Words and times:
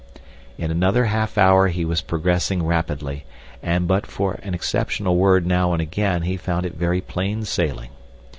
In 0.57 0.71
another 0.71 1.05
half 1.05 1.37
hour 1.37 1.67
he 1.67 1.85
was 1.85 2.01
progressing 2.01 2.63
rapidly, 2.63 3.23
and, 3.61 3.87
but 3.87 4.07
for 4.07 4.39
an 4.41 4.55
exceptional 4.55 5.15
word 5.15 5.45
now 5.45 5.73
and 5.73 5.79
again, 5.79 6.23
he 6.23 6.37
found 6.37 6.65
it 6.65 6.73
very 6.73 7.01
plain 7.01 7.45
sailing. 7.45 7.91